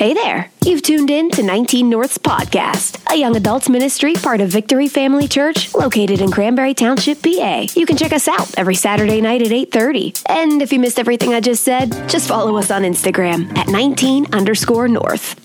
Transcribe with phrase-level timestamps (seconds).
[0.00, 0.50] Hey there.
[0.64, 5.28] You've tuned in to 19 North's podcast, a young adults ministry part of Victory Family
[5.28, 7.66] Church located in Cranberry Township, PA.
[7.74, 10.22] You can check us out every Saturday night at 8:30.
[10.24, 14.32] And if you missed everything I just said, just follow us on Instagram at 19
[14.32, 15.38] underscore North.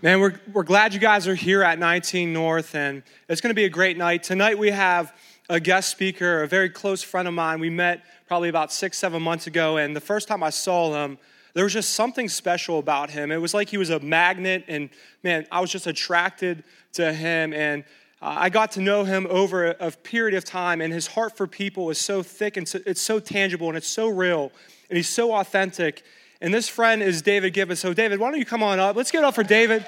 [0.00, 3.54] Man, we're, we're glad you guys are here at 19 North, and it's going to
[3.54, 4.22] be a great night.
[4.22, 5.12] Tonight we have
[5.50, 7.60] a guest speaker, a very close friend of mine.
[7.60, 8.02] We met
[8.32, 11.18] probably about six, seven months ago, and the first time I saw him,
[11.52, 13.30] there was just something special about him.
[13.30, 14.88] It was like he was a magnet, and
[15.22, 17.52] man, I was just attracted to him.
[17.52, 17.84] And
[18.22, 21.36] uh, I got to know him over a, a, period of time, and his heart
[21.36, 24.50] for people is so thick and so, it's so tangible and it's so real,
[24.88, 26.02] and he's so authentic.
[26.40, 27.80] And this friend is David Gibbons.
[27.80, 28.96] So, David, why don't you come on up?
[28.96, 29.84] Let's get up for David.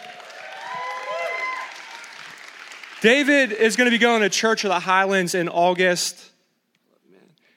[3.00, 6.32] David is going to be going to Church of the Highlands in August.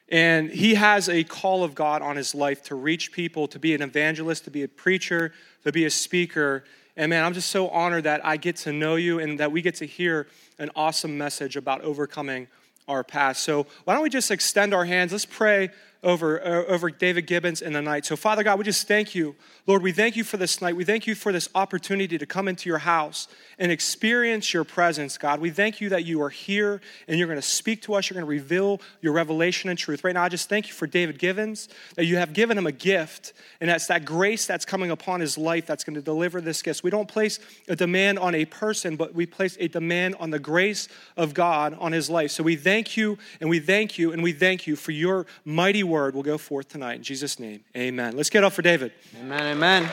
[0.09, 3.75] And he has a call of God on his life to reach people, to be
[3.75, 6.63] an evangelist, to be a preacher, to be a speaker.
[6.95, 9.62] And man, I'm just so honored that I get to know you and that we
[9.62, 10.27] get to hear
[10.59, 12.48] an awesome message about overcoming
[12.87, 13.43] our past.
[13.43, 15.12] So, why don't we just extend our hands?
[15.12, 15.71] Let's pray
[16.03, 18.05] over, uh, over David Gibbons in the night.
[18.05, 19.35] So, Father God, we just thank you.
[19.65, 20.76] Lord, we thank you for this night.
[20.76, 23.27] We thank you for this opportunity to come into your house
[23.59, 25.41] and experience your presence, God.
[25.41, 28.09] We thank you that you are here and you're going to speak to us.
[28.09, 30.04] You're going to reveal your revelation and truth.
[30.04, 32.71] Right now, I just thank you for David Gibbons, that you have given him a
[32.71, 36.61] gift, and that's that grace that's coming upon his life that's going to deliver this
[36.61, 36.84] gift.
[36.84, 40.39] We don't place a demand on a person, but we place a demand on the
[40.39, 42.32] grace of God on his life.
[42.32, 45.84] So we thank you and we thank you and we thank you for your mighty
[45.98, 46.98] word will go forth tonight.
[46.98, 48.15] In Jesus' name, amen.
[48.15, 48.91] Let's get up for David.
[49.20, 49.90] Amen, amen.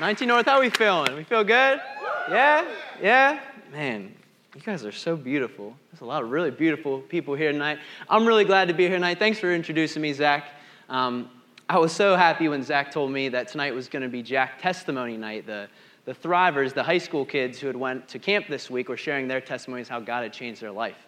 [0.00, 1.14] 19 North, how are we feeling?
[1.14, 1.80] We feel good?
[2.28, 2.68] Yeah?
[3.00, 3.40] Yeah?
[3.70, 4.12] Man,
[4.56, 5.76] you guys are so beautiful.
[5.92, 7.78] There's a lot of really beautiful people here tonight.
[8.08, 9.20] I'm really glad to be here tonight.
[9.20, 10.48] Thanks for introducing me, Zach.
[10.88, 11.30] Um,
[11.68, 14.60] I was so happy when Zach told me that tonight was going to be Jack
[14.60, 15.46] Testimony Night.
[15.46, 15.68] The,
[16.04, 19.28] the Thrivers, the high school kids who had went to camp this week, were sharing
[19.28, 20.98] their testimonies how God had changed their life.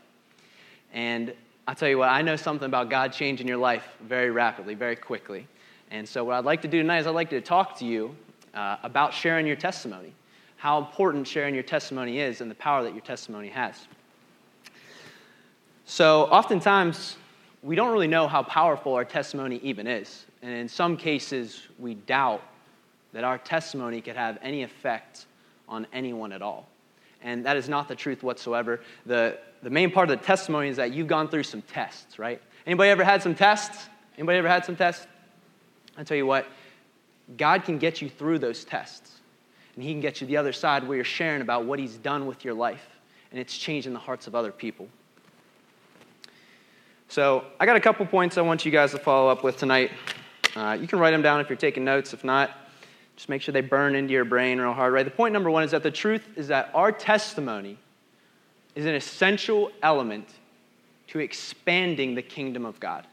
[0.92, 1.34] And
[1.70, 4.96] I'll tell you what, I know something about God changing your life very rapidly, very
[4.96, 5.46] quickly.
[5.92, 8.16] And so, what I'd like to do tonight is I'd like to talk to you
[8.54, 10.12] uh, about sharing your testimony,
[10.56, 13.86] how important sharing your testimony is, and the power that your testimony has.
[15.84, 17.18] So, oftentimes,
[17.62, 20.24] we don't really know how powerful our testimony even is.
[20.42, 22.42] And in some cases, we doubt
[23.12, 25.26] that our testimony could have any effect
[25.68, 26.66] on anyone at all.
[27.22, 28.80] And that is not the truth whatsoever.
[29.06, 32.40] The, the main part of the testimony is that you've gone through some tests, right?
[32.66, 33.88] Anybody ever had some tests?
[34.16, 35.06] Anybody ever had some tests?
[35.96, 36.46] I tell you what,
[37.36, 39.18] God can get you through those tests.
[39.74, 42.26] And He can get you the other side where you're sharing about what He's done
[42.26, 42.86] with your life.
[43.30, 44.88] And it's changing the hearts of other people.
[47.08, 49.90] So, I got a couple points I want you guys to follow up with tonight.
[50.54, 52.12] Uh, you can write them down if you're taking notes.
[52.12, 52.50] If not,
[53.16, 55.04] just make sure they burn into your brain real hard, right?
[55.04, 57.78] The point number one is that the truth is that our testimony
[58.74, 60.28] is an essential element
[61.08, 63.06] to expanding the kingdom of God.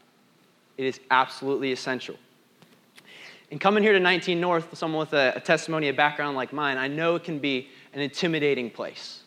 [0.76, 2.16] It is absolutely essential.
[3.50, 6.78] And coming here to 19 North, someone with a, a testimony, a background like mine,
[6.78, 9.22] I know it can be an intimidating place.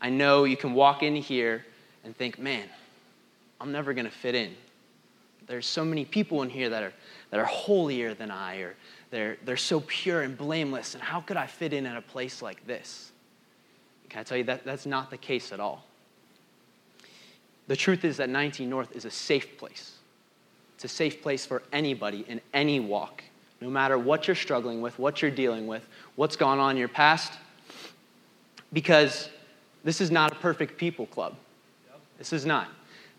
[0.00, 1.64] I know you can walk in here
[2.04, 2.68] and think, man,
[3.60, 4.54] I'm never going to fit in.
[5.46, 6.92] There's so many people in here that are,
[7.30, 8.76] that are holier than I, or
[9.10, 12.42] they're, they're so pure and blameless, and how could I fit in at a place
[12.42, 13.12] like this?
[14.08, 15.84] Can I tell you that that's not the case at all?
[17.68, 19.96] The truth is that 19 North is a safe place.
[20.74, 23.22] It's a safe place for anybody in any walk,
[23.60, 25.86] no matter what you're struggling with, what you're dealing with,
[26.16, 27.32] what's gone on in your past,
[28.72, 29.28] because
[29.84, 31.34] this is not a perfect people club.
[32.18, 32.68] This is not.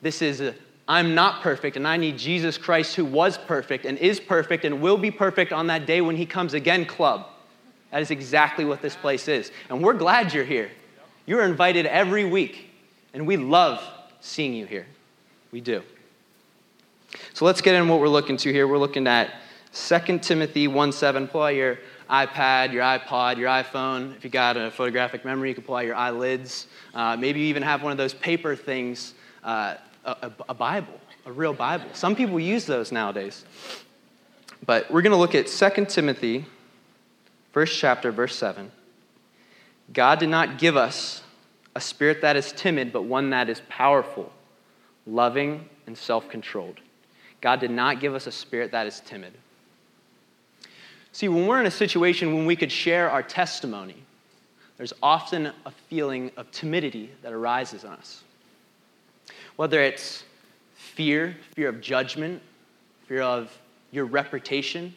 [0.02, 0.56] This is a
[0.90, 4.82] I'm not perfect and I need Jesus Christ who was perfect and is perfect and
[4.82, 7.28] will be perfect on that day when he comes again club.
[7.92, 9.52] That is exactly what this place is.
[9.70, 10.72] And we're glad you're here.
[11.26, 12.70] You're invited every week,
[13.14, 13.84] and we love
[14.20, 14.88] seeing you here.
[15.52, 15.84] We do.
[17.34, 18.68] So let's get in what we're looking to here.
[18.68, 19.32] We're looking at
[19.74, 21.28] 2 Timothy 1 7.
[21.28, 24.16] Pull out your iPad, your iPod, your iPhone.
[24.16, 26.68] If you got a photographic memory, you can pull out your eyelids.
[26.94, 29.14] Uh, maybe you even have one of those paper things,
[29.44, 31.86] uh, a, a Bible, a real Bible.
[31.94, 33.46] Some people use those nowadays.
[34.66, 36.46] But we're going to look at 2 Timothy,
[37.52, 38.72] first chapter, verse 7.
[39.94, 41.24] God did not give us
[41.76, 44.32] a spirit that is timid, but one that is powerful,
[45.08, 46.80] loving, and self controlled.
[47.42, 49.34] God did not give us a spirit that is timid.
[51.12, 53.96] See, when we're in a situation when we could share our testimony,
[54.78, 58.24] there's often a feeling of timidity that arises in us.
[59.60, 60.24] Whether it's
[60.74, 62.42] fear, fear of judgment,
[63.10, 63.52] fear of
[63.92, 64.96] your reputation,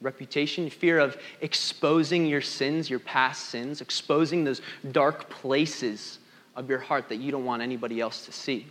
[0.00, 4.60] reputation, fear of exposing your sins, your past sins, exposing those
[4.90, 6.18] dark places
[6.56, 8.66] of your heart that you don't want anybody else to see.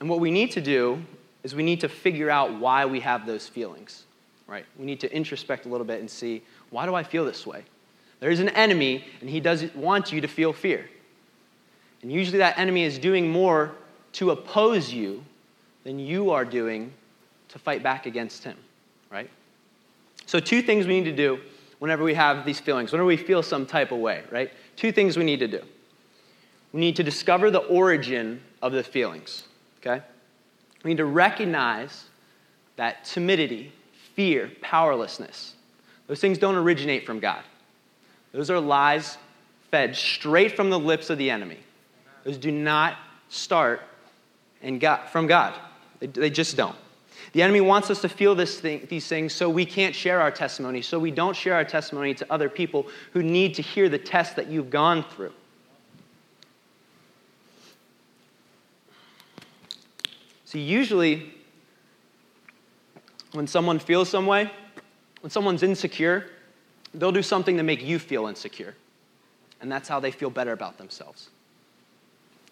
[0.00, 1.02] And what we need to do
[1.42, 4.04] is we need to figure out why we have those feelings,
[4.46, 4.66] right?
[4.78, 7.64] We need to introspect a little bit and see why do I feel this way?
[8.20, 10.90] There's an enemy, and he doesn't want you to feel fear.
[12.02, 13.72] And usually that enemy is doing more
[14.14, 15.24] to oppose you
[15.84, 16.92] than you are doing
[17.48, 18.56] to fight back against him,
[19.10, 19.28] right?
[20.26, 21.40] So, two things we need to do
[21.78, 24.50] whenever we have these feelings, whenever we feel some type of way, right?
[24.76, 25.62] Two things we need to do.
[26.72, 29.44] We need to discover the origin of the feelings,
[29.80, 30.04] okay?
[30.84, 32.04] We need to recognize
[32.76, 33.72] that timidity,
[34.14, 35.54] fear, powerlessness,
[36.08, 37.42] those things don't originate from God.
[38.32, 39.18] Those are lies
[39.70, 41.58] fed straight from the lips of the enemy.
[42.28, 42.98] Those do not
[43.30, 43.80] start
[44.60, 45.54] in God, from God.
[45.98, 46.76] They, they just don't.
[47.32, 50.82] The enemy wants us to feel thing, these things so we can't share our testimony,
[50.82, 54.36] so we don't share our testimony to other people who need to hear the test
[54.36, 55.32] that you've gone through.
[60.44, 61.32] See, usually
[63.32, 64.50] when someone feels some way,
[65.22, 66.26] when someone's insecure,
[66.92, 68.74] they'll do something to make you feel insecure.
[69.62, 71.30] And that's how they feel better about themselves.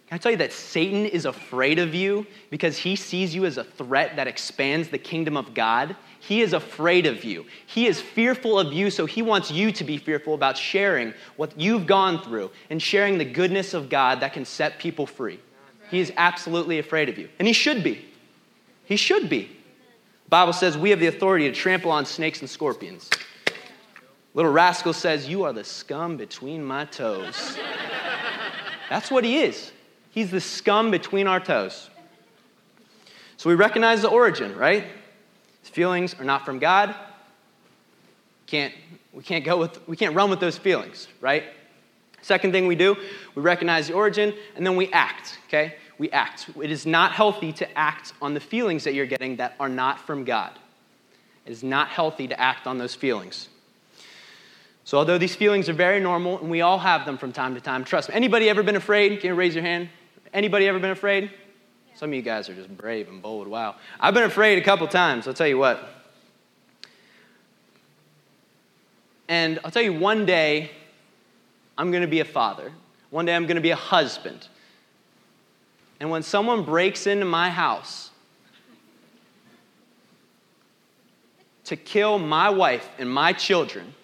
[0.09, 3.59] Can I tell you that Satan is afraid of you because he sees you as
[3.59, 5.97] a threat that expands the kingdom of God?
[6.21, 7.45] He is afraid of you.
[7.67, 11.59] He is fearful of you, so he wants you to be fearful about sharing what
[11.59, 15.41] you've gone through and sharing the goodness of God that can set people free.
[15.91, 17.29] He is absolutely afraid of you.
[17.41, 18.05] And he should be.
[18.85, 19.43] He should be.
[20.25, 23.11] The Bible says we have the authority to trample on snakes and scorpions.
[24.35, 27.57] Little rascal says, You are the scum between my toes.
[28.89, 29.73] That's what he is.
[30.17, 31.91] He's the scum between our toes.
[33.37, 34.87] So we recognize the origin, right?
[35.61, 36.95] His feelings are not from God.
[38.47, 38.73] Can't,
[39.13, 41.45] we, can't go with, we can't run with those feelings, right?
[42.23, 42.97] Second thing we do,
[43.35, 45.75] we recognize the origin and then we act, okay?
[45.99, 46.47] We act.
[46.63, 50.01] It is not healthy to act on the feelings that you're getting that are not
[50.07, 50.59] from God.
[51.45, 53.51] It is not healthy to act on those feelings.
[54.85, 57.61] So although these feelings are very normal and we all have them from time to
[57.61, 58.15] time, trust me.
[58.15, 59.21] Anybody ever been afraid?
[59.21, 59.91] Can you raise your hand?
[60.37, 61.25] Anybody ever been afraid?
[61.25, 61.97] Yeah.
[61.97, 63.49] Some of you guys are just brave and bold.
[63.49, 63.77] Wow.
[63.99, 65.27] I've been afraid a couple times.
[65.27, 65.83] I'll tell you what.
[69.29, 70.71] And I'll tell you one day,
[71.79, 72.71] I'm going to be a father.
[73.09, 74.49] One day, I'm going to be a husband.
[76.01, 78.11] And when someone breaks into my house
[81.65, 83.95] to kill my wife and my children,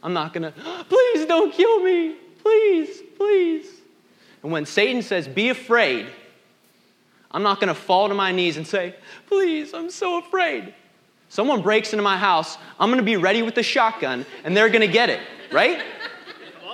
[0.00, 2.14] I'm not going to, please don't kill me.
[2.40, 3.80] Please, please.
[4.44, 6.06] And when Satan says, be afraid,
[7.30, 8.94] I'm not going to fall to my knees and say,
[9.26, 10.74] please, I'm so afraid.
[11.30, 14.68] Someone breaks into my house, I'm going to be ready with the shotgun and they're
[14.68, 15.20] going to get it,
[15.50, 15.82] right?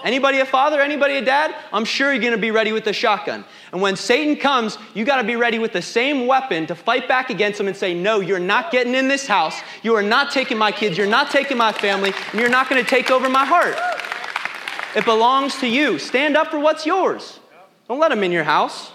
[0.02, 0.80] Anybody a father?
[0.80, 1.54] Anybody a dad?
[1.72, 3.44] I'm sure you're going to be ready with the shotgun.
[3.72, 7.06] And when Satan comes, you got to be ready with the same weapon to fight
[7.06, 9.60] back against him and say, No, you're not getting in this house.
[9.82, 10.96] You are not taking my kids.
[10.96, 12.14] You're not taking my family.
[12.32, 13.76] And you're not going to take over my heart.
[14.96, 15.98] It belongs to you.
[15.98, 17.39] Stand up for what's yours.
[17.90, 18.92] Don't let them in your house.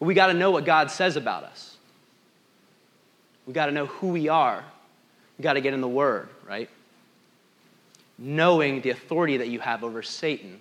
[0.00, 1.76] We got to know what God says about us.
[3.46, 4.64] We got to know who we are.
[5.38, 6.68] We got to get in the Word, right?
[8.18, 10.60] Knowing the authority that you have over Satan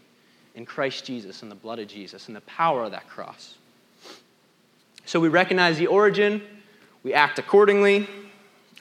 [0.54, 3.56] in Christ Jesus and the blood of Jesus and the power of that cross.
[5.08, 6.44] So we recognize the origin,
[7.02, 8.08] we act accordingly.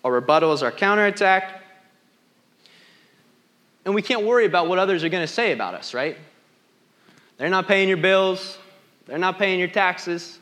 [0.05, 1.63] Our rebuttal is our counterattack.
[3.87, 6.19] And we can't worry about what others are going to say about us, right?
[7.39, 8.59] They're not paying your bills.
[9.07, 10.39] They're not paying your taxes.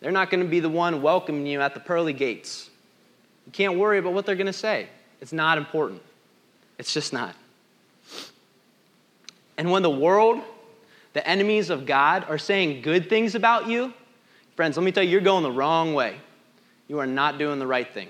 [0.00, 2.70] They're not going to be the one welcoming you at the pearly gates.
[3.46, 4.88] You can't worry about what they're going to say.
[5.20, 6.02] It's not important.
[6.78, 7.34] It's just not.
[9.56, 10.42] And when the world,
[11.14, 13.94] the enemies of God, are saying good things about you,
[14.54, 16.16] friends, let me tell you, you're going the wrong way.
[16.88, 18.08] You are not doing the right thing.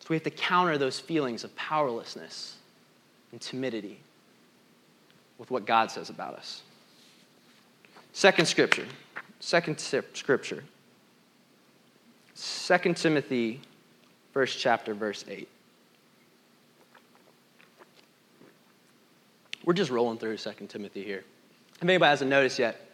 [0.00, 2.56] So we have to counter those feelings of powerlessness
[3.30, 4.00] and timidity
[5.38, 6.62] with what God says about us.
[8.12, 8.86] Second scripture.
[9.40, 10.64] Second scripture.
[12.34, 13.60] Second Timothy,
[14.32, 15.48] first chapter, verse 8.
[19.64, 21.24] We're just rolling through Second Timothy here.
[21.76, 22.88] If anybody hasn't noticed yet,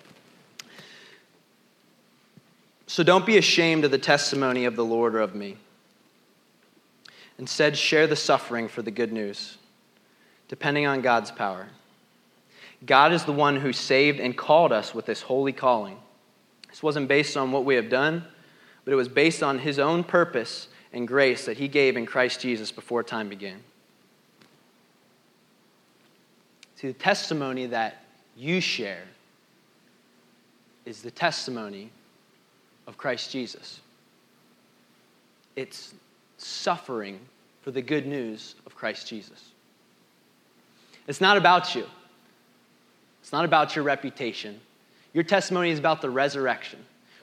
[2.87, 5.57] so don't be ashamed of the testimony of the Lord or of me.
[7.38, 9.59] Instead, share the suffering for the good news,
[10.49, 11.68] depending on God's power
[12.87, 15.99] God is the one who saved and called us with this holy calling.
[16.68, 18.25] This wasn't based on what we have done,
[18.85, 22.40] but it was based on His own purpose and grace that He gave in Christ
[22.40, 23.62] Jesus before time began.
[26.76, 28.04] See, the testimony that
[28.37, 29.02] you share
[30.87, 31.90] is the testimony
[32.87, 33.80] of Christ Jesus.
[35.56, 35.94] It's
[36.37, 37.18] suffering
[37.62, 39.50] for the good news of Christ Jesus.
[41.08, 41.85] It's not about you.
[43.28, 44.58] It's not about your reputation.
[45.12, 46.78] Your testimony is about the resurrection.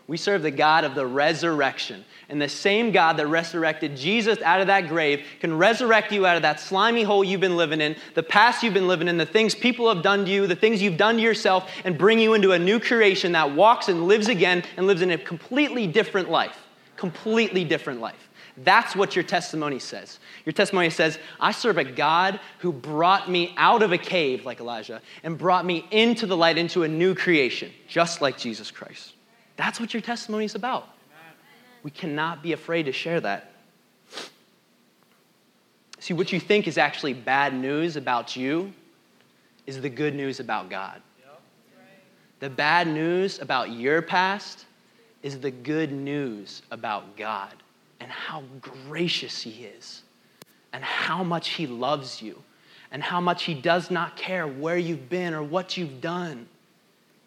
[0.06, 2.06] We serve the God of the resurrection.
[2.30, 6.36] And the same God that resurrected Jesus out of that grave can resurrect you out
[6.36, 9.26] of that slimy hole you've been living in, the past you've been living in, the
[9.26, 12.36] things people have done to you, the things you've done to yourself, and bring you
[12.36, 16.30] into a new creation that walks and lives again and lives in a completely different
[16.30, 16.68] life.
[16.98, 18.25] Completely different life.
[18.58, 20.20] That's what your testimony says.
[20.46, 24.62] Your testimony says, I serve a God who brought me out of a cave, like
[24.62, 29.14] Elijah, and brought me into the light, into a new creation, just like Jesus Christ.
[29.58, 30.88] That's what your testimony is about.
[31.84, 33.52] We cannot be afraid to share that.
[36.00, 38.74] See, what you think is actually bad news about you
[39.68, 41.02] is the good news about God.
[42.40, 44.66] The bad news about your past
[45.24, 47.54] is the good news about God
[48.00, 50.04] and how gracious He is,
[50.74, 52.42] and how much He loves you,
[52.92, 56.48] and how much He does not care where you've been or what you've done.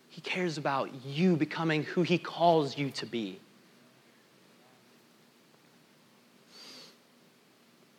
[0.08, 3.38] He cares about you becoming who He calls you to be.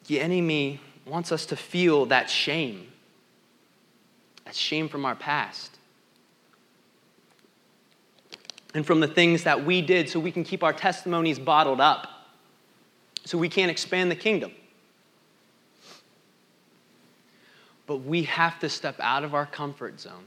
[0.08, 2.88] The enemy wants us to feel that shame,
[4.46, 5.78] that shame from our past,
[8.74, 12.19] and from the things that we did so we can keep our testimonies bottled up,
[13.30, 14.52] so we can't expand the kingdom.
[17.86, 20.26] But we have to step out of our comfort zone.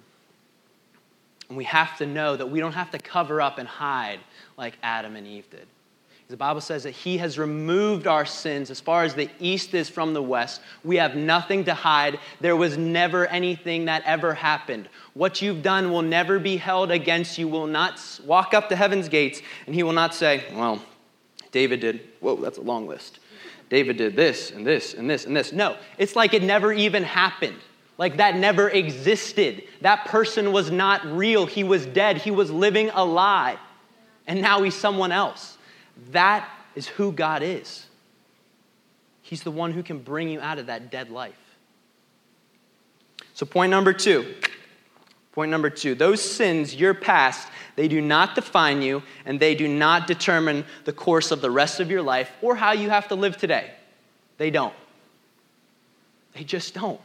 [1.49, 4.21] And we have to know that we don't have to cover up and hide
[4.56, 5.66] like Adam and Eve did.
[6.28, 9.88] The Bible says that He has removed our sins as far as the east is
[9.88, 10.61] from the west.
[10.85, 12.21] We have nothing to hide.
[12.40, 14.88] There was never anything that ever happened.
[15.14, 17.49] What you've done will never be held against you.
[17.49, 20.80] Will not walk up to heaven's gates, and He will not say, Well,
[21.52, 22.00] David did.
[22.21, 23.21] Whoa, that's a long list.
[23.68, 25.52] David did this and this and this and this.
[25.52, 27.59] No, it's like it never even happened.
[27.99, 29.62] Like that never existed.
[29.82, 31.47] That person was not real.
[31.47, 32.16] He was dead.
[32.16, 33.59] He was living a lie.
[34.26, 35.56] And now he's someone else.
[36.11, 37.87] That is who God is.
[39.23, 41.38] He's the one who can bring you out of that dead life.
[43.35, 44.35] So, point number two.
[45.32, 49.67] Point number two those sins, your past, they do not define you and they do
[49.67, 53.14] not determine the course of the rest of your life or how you have to
[53.14, 53.71] live today.
[54.38, 54.75] They don't.
[56.35, 57.00] They just don't.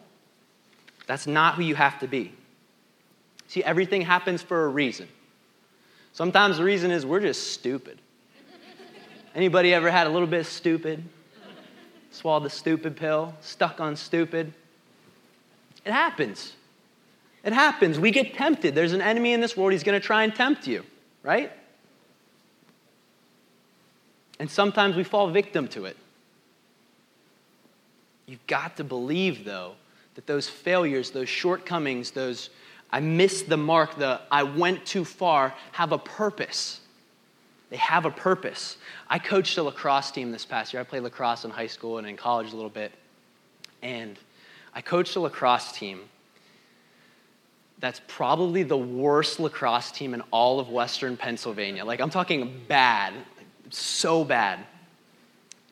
[1.06, 2.34] That's not who you have to be.
[3.48, 5.08] See, everything happens for a reason.
[6.14, 8.00] Sometimes the reason is we're just stupid.
[9.36, 11.04] Anybody ever had a little bit stupid?
[12.12, 14.52] Swallowed the stupid pill, stuck on stupid?
[15.86, 16.54] It happens.
[17.44, 18.00] It happens.
[18.00, 18.76] We get tempted.
[18.76, 20.84] There's an enemy in this world, he's going to try and tempt you,
[21.24, 21.52] right?
[24.40, 25.98] And sometimes we fall victim to it.
[28.26, 29.76] You've got to believe, though,
[30.16, 32.50] that those failures, those shortcomings, those
[32.92, 36.82] I missed the mark, the I went too far, have a purpose.
[37.70, 38.78] They have a purpose.
[39.10, 40.82] I coached a lacrosse team this past year.
[40.82, 42.94] I played lacrosse in high school and in college a little bit.
[43.82, 44.18] And
[44.74, 46.02] I coached a lacrosse team
[47.80, 51.86] that's probably the worst lacrosse team in all of Western Pennsylvania.
[51.86, 53.14] Like, I'm talking bad,
[53.70, 54.60] so bad.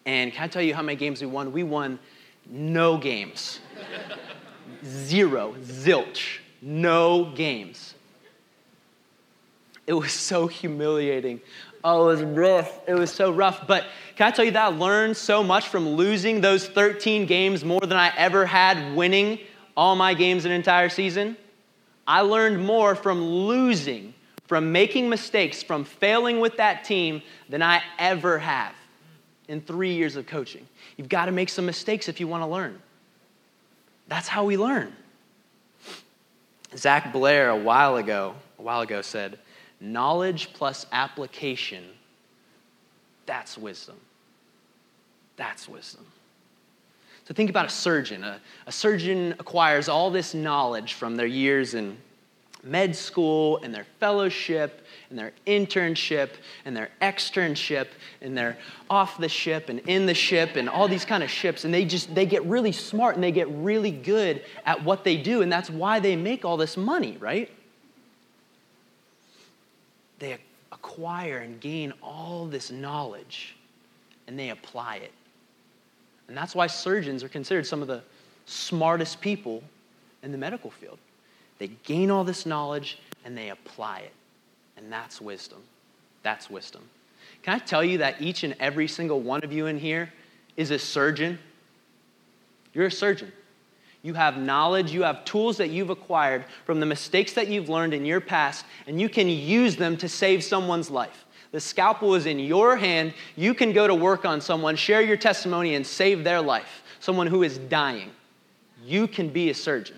[0.06, 1.52] And can I tell you how many games we won?
[1.52, 1.98] We won
[2.48, 3.60] no games.
[4.84, 7.96] Zero, zilch, no games.
[9.88, 11.42] It was so humiliating.
[11.84, 12.82] Oh, it was rough.
[12.88, 13.68] It was so rough.
[13.68, 13.86] But
[14.16, 17.82] can I tell you that I learned so much from losing those 13 games more
[17.82, 19.40] than I ever had winning
[19.78, 21.38] all my games an entire season?
[22.08, 24.14] I learned more from losing,
[24.48, 28.74] from making mistakes, from failing with that team than I ever have
[29.48, 30.68] in three years of coaching.
[30.98, 32.82] You've got to make some mistakes if you want to learn.
[34.08, 34.94] That's how we learn.
[36.76, 39.40] Zach Blair a while ago, a while ago said,
[39.80, 41.84] knowledge plus application,
[43.26, 43.96] that's wisdom.
[45.38, 46.06] That's wisdom.
[47.26, 48.24] So think about a surgeon.
[48.24, 51.98] A, a surgeon acquires all this knowledge from their years in
[52.64, 56.32] med school and their fellowship and their internship
[56.66, 57.88] and their externship
[58.22, 58.58] and they're
[58.90, 61.64] off the ship and in the ship and all these kind of ships.
[61.64, 65.18] And they just they get really smart and they get really good at what they
[65.18, 67.52] do and that's why they make all this money right?
[70.20, 70.38] They
[70.72, 73.56] acquire and gain all this knowledge
[74.28, 75.12] and they apply it
[76.28, 78.02] and that's why surgeons are considered some of the
[78.46, 79.64] smartest people
[80.24, 80.98] in the medical field
[81.58, 84.14] they gain all this knowledge and they apply it.
[84.78, 85.60] And that's wisdom.
[86.24, 86.82] That's wisdom.
[87.44, 90.12] Can I tell you that each and every single one of you in here
[90.58, 91.40] is a surgeon?
[92.74, 93.32] You're a surgeon.
[94.02, 97.94] You have knowledge, you have tools that you've acquired from the mistakes that you've learned
[97.94, 101.25] in your past, and you can use them to save someone's life.
[101.52, 103.14] The scalpel is in your hand.
[103.36, 106.84] You can go to work on someone, share your testimony, and save their life.
[107.00, 108.12] Someone who is dying.
[108.84, 109.98] You can be a surgeon.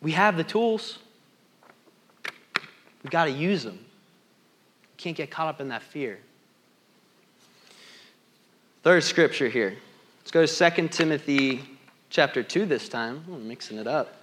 [0.00, 0.98] We have the tools.
[3.02, 3.78] We've got to use them.
[4.96, 6.18] Can't get caught up in that fear.
[8.82, 9.76] Third scripture here.
[10.20, 11.62] Let's go to 2 Timothy
[12.10, 13.24] chapter 2 this time.
[13.32, 14.16] I'm mixing it up.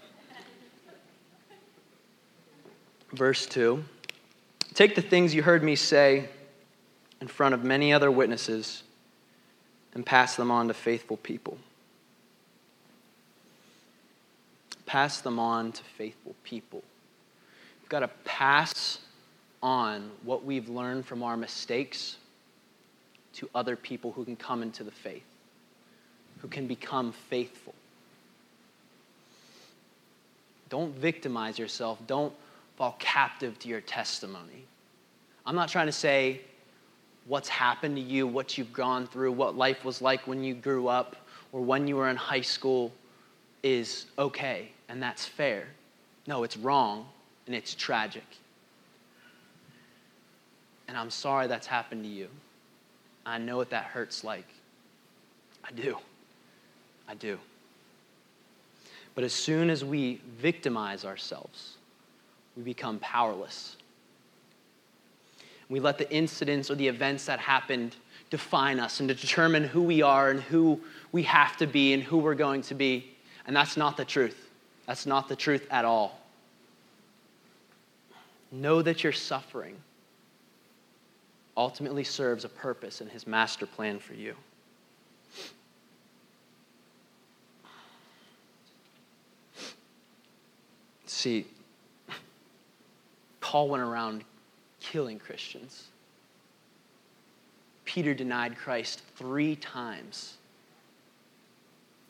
[3.14, 3.84] Verse 2.
[4.74, 6.30] Take the things you heard me say
[7.22, 8.84] in front of many other witnesses
[9.94, 11.58] and pass them on to faithful people
[14.90, 16.82] pass them on to faithful people.
[17.80, 18.98] We've got to pass
[19.62, 22.18] on what we've learned from our mistakes
[23.34, 25.28] to other people who can come into the faith,
[26.40, 27.76] who can become faithful.
[30.70, 32.00] Don't victimize yourself.
[32.08, 32.34] Don't
[32.80, 34.64] fall captive to your testimony.
[35.46, 36.40] I'm not trying to say
[37.26, 40.88] what's happened to you, what you've gone through, what life was like when you grew
[40.88, 41.18] up
[41.52, 42.94] or when you were in high school
[43.64, 45.68] is okay and that's fair.
[46.26, 47.06] No, it's wrong
[47.48, 48.24] and it's tragic.
[50.88, 52.30] And I'm sorry that's happened to you.
[53.26, 54.48] I know what that hurts like.
[55.66, 55.98] I do.
[57.10, 57.40] I do.
[59.16, 61.76] But as soon as we victimize ourselves,
[62.56, 63.78] we become powerless.
[65.70, 67.96] We let the incidents or the events that happened
[68.30, 70.80] define us and to determine who we are and who
[71.12, 73.12] we have to be and who we're going to be.
[73.48, 74.50] And that's not the truth.
[74.88, 76.20] That's not the truth at all.
[78.52, 79.78] Know that your suffering
[81.56, 84.36] ultimately serves a purpose in His master plan for you.
[91.06, 91.46] See,
[93.50, 94.24] Paul went around
[94.80, 95.88] killing Christians.
[97.84, 100.38] Peter denied Christ three times.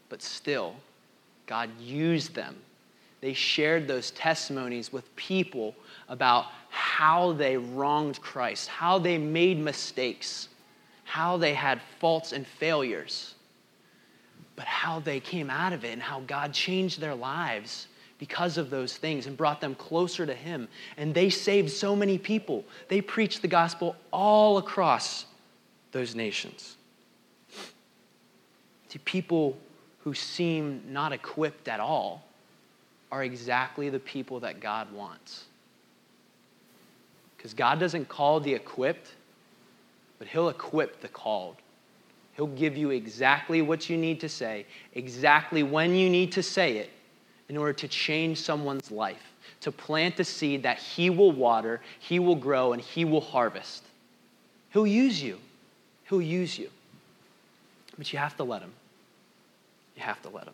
[0.09, 0.75] But still,
[1.47, 2.55] God used them
[3.21, 5.75] they shared those testimonies with people
[6.07, 10.47] about how they wronged Christ, how they made mistakes,
[11.03, 13.35] how they had faults and failures,
[14.55, 17.87] but how they came out of it and how God changed their lives
[18.19, 20.67] because of those things and brought them closer to Him.
[20.97, 22.65] And they saved so many people.
[22.89, 25.25] They preached the gospel all across
[25.91, 26.75] those nations.
[28.89, 29.57] To people
[30.03, 32.23] who seem not equipped at all
[33.11, 35.45] are exactly the people that God wants.
[37.37, 39.13] Because God doesn't call the equipped,
[40.17, 41.55] but He'll equip the called.
[42.33, 46.77] He'll give you exactly what you need to say, exactly when you need to say
[46.77, 46.89] it,
[47.49, 52.19] in order to change someone's life, to plant a seed that He will water, He
[52.19, 53.83] will grow, and He will harvest.
[54.71, 55.39] He'll use you.
[56.07, 56.69] He'll use you.
[57.97, 58.71] But you have to let Him.
[59.95, 60.53] You have to let Him.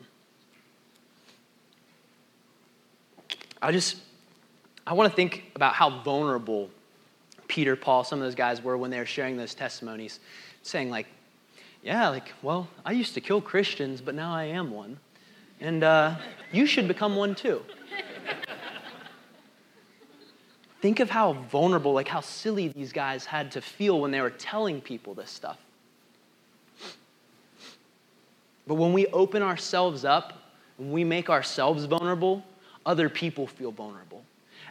[3.62, 3.98] I just,
[4.88, 6.70] I want to think about how vulnerable
[7.48, 10.20] Peter, Paul, some of those guys were when they were sharing those testimonies,
[10.64, 11.08] saying, like,
[11.84, 14.98] yeah, like, well, I used to kill Christians, but now I am one.
[15.60, 16.16] And uh,
[16.52, 17.62] you should become one too.
[20.82, 24.30] Think of how vulnerable, like how silly these guys had to feel when they were
[24.30, 25.58] telling people this stuff.
[28.68, 30.34] But when we open ourselves up,
[30.78, 32.44] when we make ourselves vulnerable,
[32.86, 34.24] other people feel vulnerable.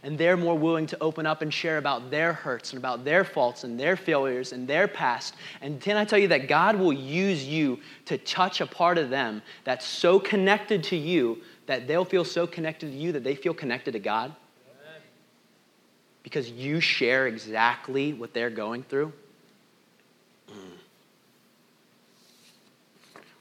[0.05, 3.25] And they're more willing to open up and share about their hurts and about their
[3.25, 5.35] faults and their failures and their past.
[5.63, 9.09] And can I tell you that God will use you to touch a part of
[9.09, 13.35] them that's so connected to you that they'll feel so connected to you that they
[13.35, 14.37] feel connected to God?
[16.23, 19.11] Because you share exactly what they're going through?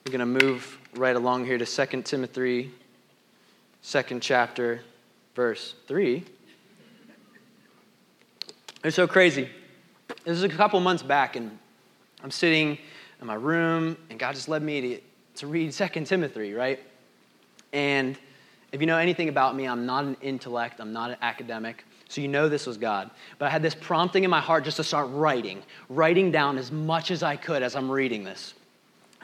[0.06, 2.72] We're going to move right along here to 2 Timothy
[3.82, 4.82] second chapter,
[5.36, 6.24] verse 3.
[8.84, 9.48] It's so crazy.
[10.26, 11.58] This is a couple months back, and
[12.22, 12.78] I'm sitting
[13.22, 15.02] in my room, and God just led me to,
[15.36, 16.82] to read Second Timothy, right?
[17.72, 18.18] And
[18.74, 22.20] if you know anything about me, I'm not an intellect, I'm not an academic, so
[22.20, 23.10] you know this was God.
[23.40, 26.70] But I had this prompting in my heart just to start writing, writing down as
[26.70, 28.54] much as I could as I'm reading this.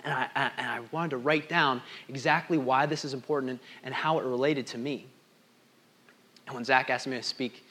[0.06, 4.20] And I, and I wanted to write down exactly why this is important and how
[4.20, 5.06] it related to me.
[6.48, 7.66] And when Zach asked me to speak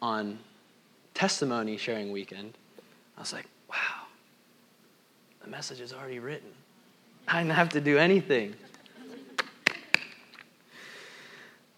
[0.00, 0.38] on
[1.14, 2.56] testimony sharing weekend,
[3.16, 4.06] I was like, wow,
[5.42, 6.50] the message is already written.
[7.28, 8.54] I didn't have to do anything.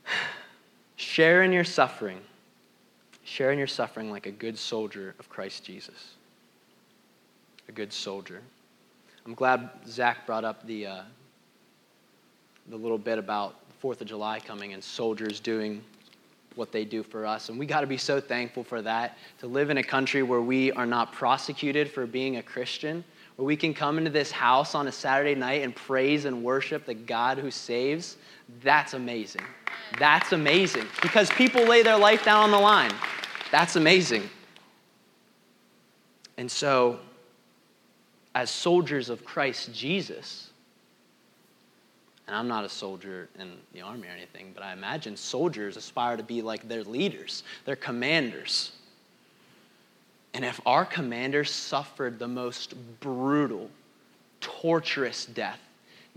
[0.96, 2.20] Share in your suffering.
[3.24, 6.14] Share in your suffering like a good soldier of Christ Jesus.
[7.68, 8.40] A good soldier.
[9.26, 11.02] I'm glad Zach brought up the, uh,
[12.68, 15.82] the little bit about the 4th of July coming and soldiers doing
[16.56, 17.48] what they do for us.
[17.48, 20.40] And we got to be so thankful for that to live in a country where
[20.40, 23.04] we are not prosecuted for being a Christian,
[23.36, 26.86] where we can come into this house on a Saturday night and praise and worship
[26.86, 28.16] the God who saves.
[28.62, 29.42] That's amazing.
[29.98, 32.92] That's amazing because people lay their life down on the line.
[33.50, 34.28] That's amazing.
[36.36, 36.98] And so,
[38.34, 40.50] as soldiers of Christ Jesus,
[42.26, 46.16] and I'm not a soldier in the army or anything, but I imagine soldiers aspire
[46.16, 48.72] to be like their leaders, their commanders.
[50.32, 53.70] And if our commander suffered the most brutal,
[54.40, 55.60] torturous death,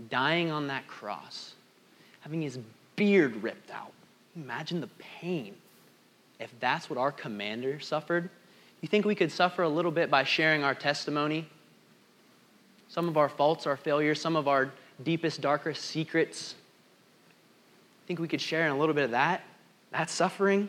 [0.08, 1.54] dying on that cross,
[2.20, 2.58] having his
[2.96, 3.92] beard ripped out,
[4.34, 5.54] imagine the pain.
[6.40, 8.30] If that's what our commander suffered,
[8.80, 11.46] you think we could suffer a little bit by sharing our testimony?
[12.88, 16.54] some of our faults, our failures, some of our deepest, darkest secrets.
[18.04, 19.42] I think we could share in a little bit of that.
[19.92, 20.68] That suffering,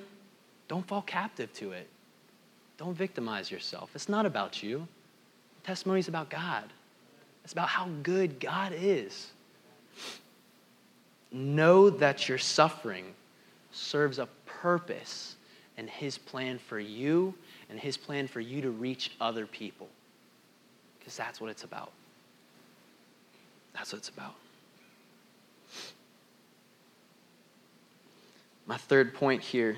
[0.67, 1.87] don't fall captive to it.
[2.77, 3.89] Don't victimize yourself.
[3.93, 4.87] It's not about you.
[5.61, 6.63] The Testimony is about God.
[7.43, 9.31] It's about how good God is.
[11.31, 13.05] Know that your suffering
[13.71, 15.35] serves a purpose
[15.77, 17.33] and His plan for you
[17.69, 19.87] and His plan for you to reach other people.
[20.99, 21.91] Because that's what it's about.
[23.79, 24.35] That's what it's about.
[28.67, 29.77] My third point here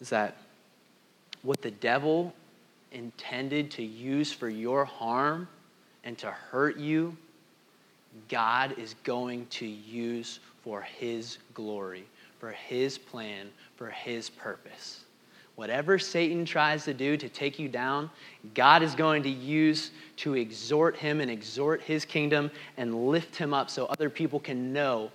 [0.00, 0.38] is that
[1.42, 2.34] what the devil
[2.92, 5.46] intended to use for your harm
[6.02, 7.14] and to hurt you,
[8.30, 12.04] God is going to use for his glory,
[12.38, 15.03] for his plan, for his purpose.
[15.56, 18.10] Whatever Satan tries to do to take you down,
[18.54, 23.54] God is going to use to exhort him and exhort his kingdom and lift him
[23.54, 25.10] up so other people can know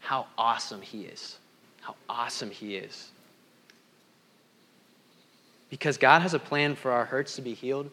[0.00, 1.38] how awesome he is.
[1.80, 3.10] How awesome he is.
[5.68, 7.90] Because God has a plan for our hurts to be healed.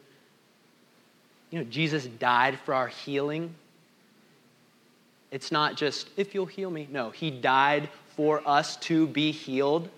[1.52, 3.54] You know, Jesus died for our healing.
[5.32, 6.88] It's not just, if you'll heal me.
[6.92, 9.90] No, he died for us to be healed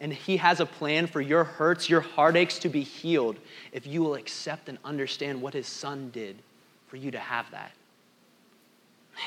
[0.00, 3.36] and He has a plan for your hurts, your heartaches to be healed
[3.72, 6.36] if you will accept and understand what His Son did
[6.88, 7.72] for you to have that.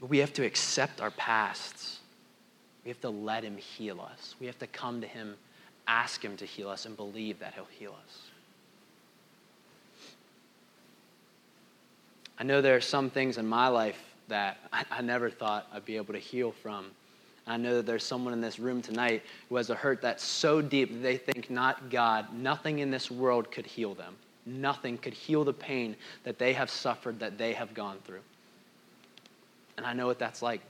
[0.00, 1.98] But we have to accept our pasts.
[2.84, 4.34] We have to let Him heal us.
[4.40, 5.36] We have to come to Him,
[5.86, 8.30] ask Him to heal us, and believe that He'll heal us.
[12.38, 15.84] I know there are some things in my life that I, I never thought I'd
[15.84, 16.86] be able to heal from.
[17.46, 20.60] I know that there's someone in this room tonight who has a hurt that's so
[20.60, 24.16] deep that they think not God, nothing in this world could heal them.
[24.46, 28.20] Nothing could heal the pain that they have suffered, that they have gone through.
[29.76, 30.60] And I know what that's like.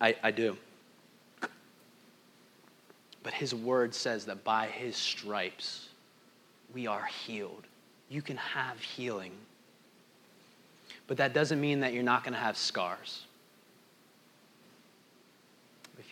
[0.00, 0.56] I, I do.
[3.22, 5.88] But his word says that by his stripes,
[6.74, 7.66] we are healed.
[8.08, 9.32] You can have healing.
[11.06, 13.26] But that doesn't mean that you're not going to have scars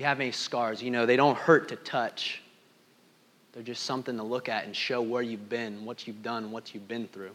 [0.01, 2.41] you have any scars, you know, they don't hurt to touch.
[3.53, 6.73] They're just something to look at and show where you've been, what you've done, what
[6.73, 7.33] you've been through.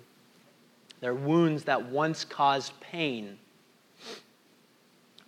[0.99, 3.37] They're wounds that once caused pain,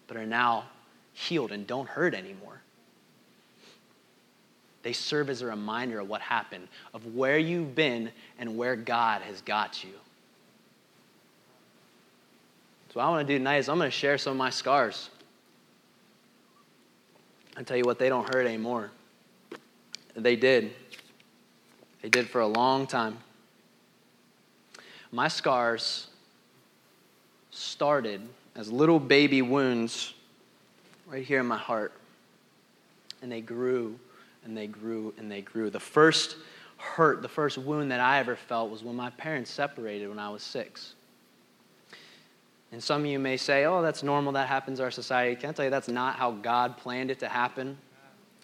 [0.08, 0.65] but are now
[1.13, 2.60] healed and don't hurt anymore.
[4.82, 9.21] They serve as a reminder of what happened, of where you've been and where God
[9.21, 9.93] has got you.
[12.93, 14.50] So, what I want to do tonight is I'm going to share some of my
[14.50, 15.12] scars.
[17.58, 18.91] I tell you what, they don't hurt anymore.
[20.15, 20.74] They did.
[22.04, 23.17] They did for a long time.
[25.12, 26.08] My scars
[27.50, 28.22] started
[28.56, 30.13] as little baby wounds
[31.08, 31.93] right here in my heart.
[33.24, 34.00] And they grew
[34.46, 35.72] and they grew and they grew.
[35.72, 36.38] The first
[36.78, 40.30] hurt, the first wound that I ever felt was when my parents separated when I
[40.30, 40.93] was six.
[42.72, 45.36] And some of you may say, oh, that's normal, that happens in our society.
[45.36, 47.78] Can I tell you that's not how God planned it to happen?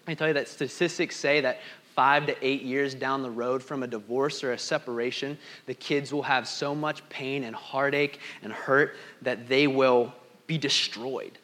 [0.06, 1.60] I tell you that statistics say that
[1.94, 6.12] five to eight years down the road from a divorce or a separation, the kids
[6.12, 10.12] will have so much pain and heartache and hurt that they will
[10.46, 11.38] be destroyed.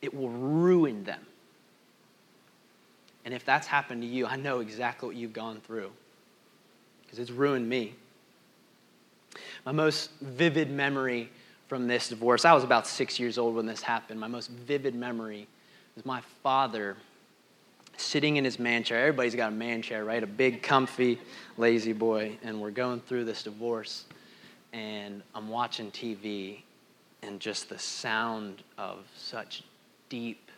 [0.00, 1.20] It will ruin them.
[3.24, 5.90] And if that's happened to you, I know exactly what you've gone through
[7.02, 7.94] because it's ruined me.
[9.64, 11.30] My most vivid memory
[11.68, 14.18] from this divorce, I was about six years old when this happened.
[14.18, 15.46] My most vivid memory
[15.96, 16.96] is my father
[17.96, 19.00] sitting in his man chair.
[19.00, 20.22] Everybody's got a man chair, right?
[20.22, 21.18] A big, comfy,
[21.56, 22.38] lazy boy.
[22.42, 24.04] And we're going through this divorce.
[24.72, 26.60] And I'm watching TV,
[27.22, 29.62] and just the sound of such
[30.08, 30.50] deep,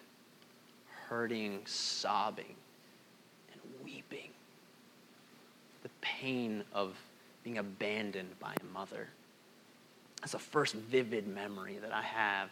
[1.09, 2.55] hurting, sobbing,
[3.53, 4.31] and weeping.
[5.83, 6.95] The pain of
[7.45, 9.09] being abandoned by a mother.
[10.21, 12.51] That's the first vivid memory that I have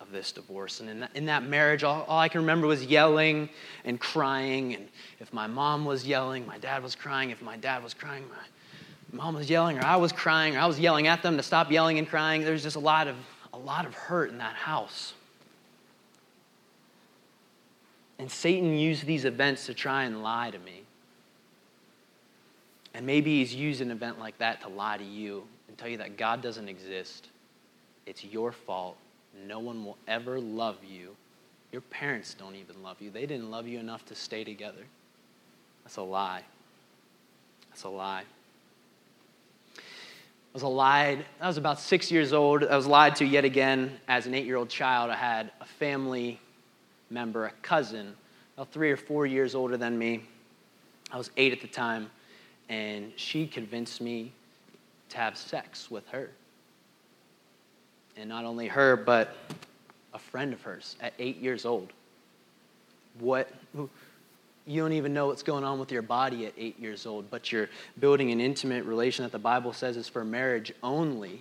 [0.00, 0.80] of this divorce.
[0.80, 3.48] And in that, in that marriage, all, all, I can remember was yelling
[3.84, 4.74] and crying.
[4.74, 4.88] And
[5.20, 7.30] if my mom was yelling, my dad was crying.
[7.30, 10.66] If my dad was crying, my mom was yelling, or I was crying, or I
[10.66, 12.44] was yelling at them to stop yelling and crying.
[12.44, 13.16] There's just a lot of,
[13.52, 15.14] a lot of hurt in that house.
[18.18, 20.82] And Satan used these events to try and lie to me.
[22.94, 25.98] And maybe he's used an event like that to lie to you and tell you
[25.98, 27.28] that God doesn't exist.
[28.06, 28.96] It's your fault
[29.46, 31.14] no one will ever love you.
[31.72, 33.10] Your parents don't even love you.
[33.10, 34.84] They didn't love you enough to stay together.
[35.84, 36.42] That's a lie.
[37.70, 38.24] That's a lie.
[39.76, 41.24] I was lied.
[41.40, 42.64] I was about six years old.
[42.64, 45.10] I was lied to yet again as an eight-year-old child.
[45.10, 46.40] I had a family
[47.10, 48.14] member, a cousin,
[48.56, 50.22] about three or four years older than me.
[51.12, 52.10] I was eight at the time,
[52.68, 54.32] and she convinced me
[55.10, 56.30] to have sex with her
[58.18, 59.36] and not only her, but
[60.12, 61.92] a friend of hers at eight years old.
[63.20, 63.50] What?
[64.66, 67.50] You don't even know what's going on with your body at eight years old, but
[67.50, 71.40] you're building an intimate relation that the Bible says is for marriage only.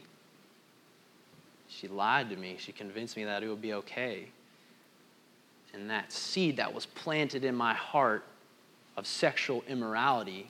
[1.67, 2.55] She lied to me.
[2.57, 4.27] She convinced me that it would be okay.
[5.73, 8.23] And that seed that was planted in my heart
[8.95, 10.49] of sexual immorality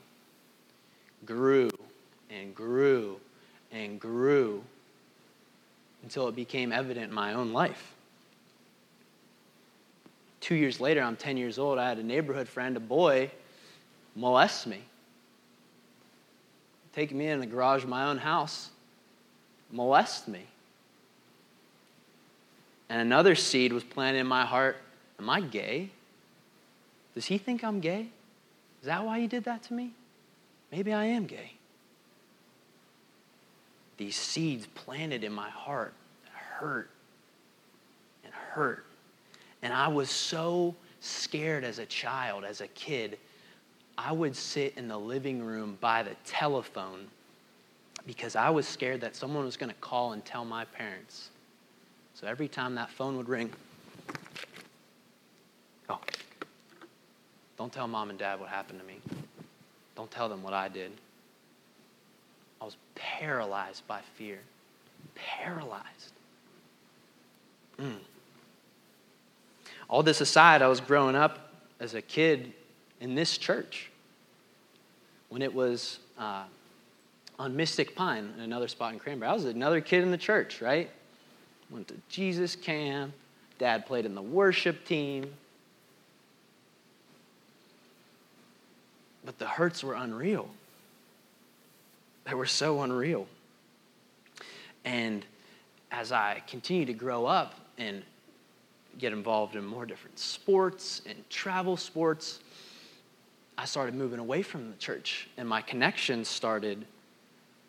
[1.26, 1.70] grew
[2.30, 3.20] and grew
[3.72, 4.64] and grew
[6.04, 7.94] until it became evident in my own life.
[10.40, 11.78] Two years later, I'm 10 years old.
[11.78, 13.32] I had a neighborhood friend, a boy,
[14.16, 14.82] molest me.
[16.94, 18.70] Take me in the garage of my own house,
[19.72, 20.46] molest me.
[22.90, 24.78] And another seed was planted in my heart
[25.20, 25.90] Am I gay?
[27.16, 28.08] Does he think I'm gay?
[28.82, 29.92] Is that why he did that to me?
[30.72, 31.58] Maybe I am gay
[33.98, 35.94] these seeds planted in my heart
[36.32, 36.90] hurt
[38.24, 38.86] and hurt.
[39.62, 43.18] And I was so scared as a child, as a kid.
[43.98, 47.08] I would sit in the living room by the telephone
[48.06, 51.30] because I was scared that someone was going to call and tell my parents.
[52.14, 53.52] So every time that phone would ring,
[55.90, 56.00] oh,
[57.58, 59.00] don't tell mom and dad what happened to me.
[59.98, 60.92] Don't tell them what I did.
[62.62, 64.38] I was paralyzed by fear.
[65.16, 66.14] Paralyzed.
[67.80, 67.98] Mm.
[69.90, 72.54] All this aside, I was growing up as a kid
[73.02, 73.90] in this church
[75.30, 76.44] when it was uh,
[77.40, 79.32] on Mystic Pine, another spot in Cranberry.
[79.32, 80.92] I was another kid in the church, right?
[81.72, 83.14] Went to Jesus camp.
[83.58, 85.34] Dad played in the worship team.
[89.28, 90.48] But the hurts were unreal.
[92.24, 93.28] They were so unreal.
[94.86, 95.26] And
[95.92, 98.04] as I continued to grow up and
[98.98, 102.40] get involved in more different sports and travel sports,
[103.58, 106.86] I started moving away from the church, and my connections started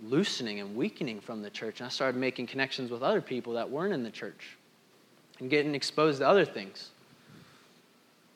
[0.00, 1.80] loosening and weakening from the church.
[1.80, 4.56] And I started making connections with other people that weren't in the church
[5.40, 6.90] and getting exposed to other things.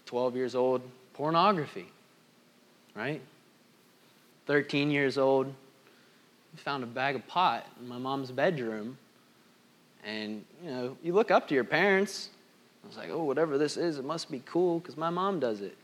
[0.07, 0.83] 12 years old,
[1.15, 1.87] pornography,
[2.95, 3.21] right?
[4.47, 5.53] 13 years old,
[6.57, 8.99] found a bag of pot in my mom's bedroom.
[10.05, 12.29] And, you know, you look up to your parents.
[12.85, 15.61] I was like, oh, whatever this is, it must be cool because my mom does
[15.61, 15.77] it.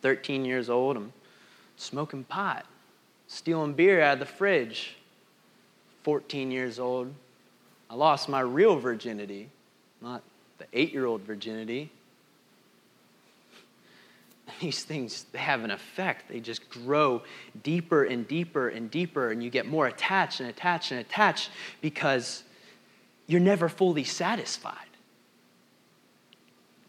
[0.00, 1.12] 13 years old, I'm
[1.76, 2.64] smoking pot,
[3.26, 4.96] stealing beer out of the fridge.
[6.04, 7.12] 14 years old,
[7.90, 9.48] I lost my real virginity,
[10.00, 10.22] not
[10.58, 11.90] the eight year old virginity.
[14.60, 16.28] These things, have an effect.
[16.28, 17.22] They just grow
[17.62, 22.44] deeper and deeper and deeper, and you get more attached and attached and attached because
[23.26, 24.74] you're never fully satisfied.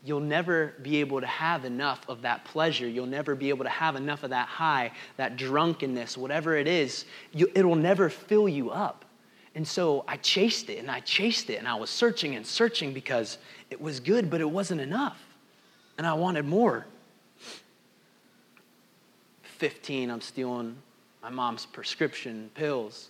[0.05, 2.87] You'll never be able to have enough of that pleasure.
[2.87, 7.03] You'll never be able to have enough of that high, that drunkenness, whatever it is.
[7.33, 9.03] You, it'll never fill you up.
[9.55, 12.93] And so I chased it and I chased it and I was searching and searching
[12.93, 15.21] because it was good, but it wasn't enough.
[15.97, 16.85] And I wanted more.
[19.59, 20.77] 15, I'm stealing
[21.21, 23.09] my mom's prescription pills.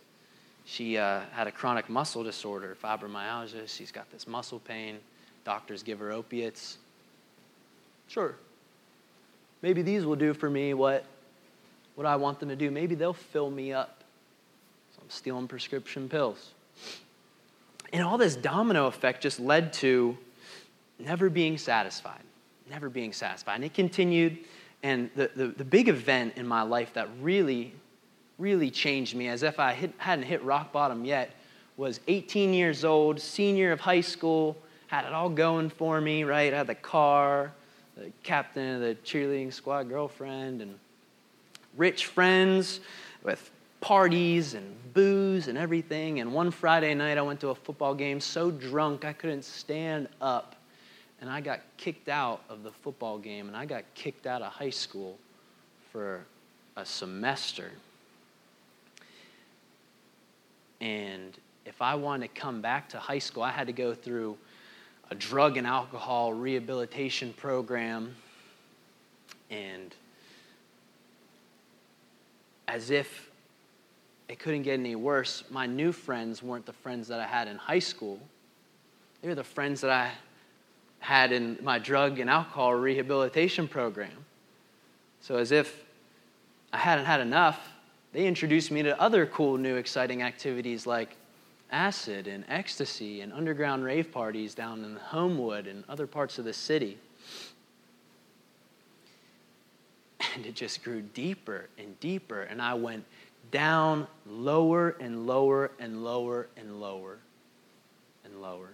[0.65, 3.67] She uh, had a chronic muscle disorder, fibromyalgia.
[3.67, 4.97] She's got this muscle pain.
[5.45, 6.79] Doctors give her opiates.
[8.07, 8.35] Sure.
[9.61, 11.05] Maybe these will do for me what,
[11.93, 12.71] what I want them to do.
[12.71, 14.03] Maybe they'll fill me up.
[14.95, 16.49] So I'm stealing prescription pills.
[17.93, 20.17] And all this domino effect just led to
[20.97, 22.21] never being satisfied.
[22.71, 23.55] Never being satisfied.
[23.55, 24.39] And it continued.
[24.81, 27.73] And the, the, the big event in my life that really,
[28.37, 31.35] really changed me, as if I hit, hadn't hit rock bottom yet,
[31.77, 34.57] was 18 years old, senior of high school
[34.89, 36.51] had it all going for me, right?
[36.51, 37.53] I had the car,
[37.95, 40.79] the captain of the cheerleading squad girlfriend, and
[41.77, 42.79] rich friends
[43.21, 46.21] with parties and booze and everything.
[46.21, 50.07] And one Friday night, I went to a football game so drunk I couldn't stand
[50.21, 50.55] up.
[51.21, 54.53] And I got kicked out of the football game, and I got kicked out of
[54.53, 55.17] high school
[55.91, 56.25] for
[56.77, 57.71] a semester.
[60.79, 64.37] And if I wanted to come back to high school, I had to go through
[65.11, 68.15] a drug and alcohol rehabilitation program.
[69.49, 69.93] And
[72.67, 73.29] as if
[74.29, 77.57] it couldn't get any worse, my new friends weren't the friends that I had in
[77.57, 78.19] high school.
[79.21, 80.11] They were the friends that I
[80.99, 84.25] had in my drug and alcohol rehabilitation program.
[85.21, 85.83] So, as if
[86.71, 87.59] I hadn't had enough,
[88.13, 91.15] they introduced me to other cool, new, exciting activities like
[91.71, 96.53] acid and ecstasy and underground rave parties down in Homewood and other parts of the
[96.53, 96.97] city.
[100.35, 103.03] And it just grew deeper and deeper, and I went
[103.51, 107.17] down lower and lower and lower and lower
[108.23, 108.69] and lower.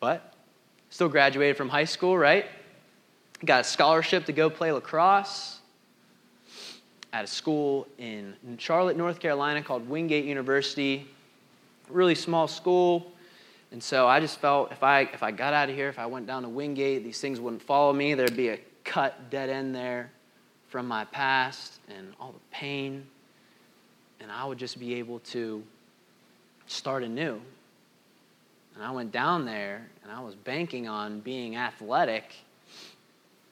[0.00, 0.34] But
[0.90, 2.46] still graduated from high school, right?
[3.44, 5.60] got a scholarship to go play lacrosse
[7.12, 11.06] at a school in Charlotte, North Carolina called Wingate University.
[11.88, 13.12] Really small school.
[13.72, 16.06] And so I just felt if I, if I got out of here, if I
[16.06, 18.14] went down to Wingate, these things wouldn't follow me.
[18.14, 20.10] There'd be a cut dead end there
[20.68, 23.06] from my past and all the pain.
[24.20, 25.62] And I would just be able to
[26.66, 27.40] start anew.
[28.76, 32.32] And I went down there and I was banking on being athletic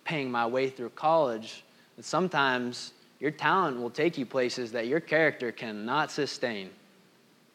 [0.05, 1.65] paying my way through college,
[1.97, 6.71] that sometimes your talent will take you places that your character cannot sustain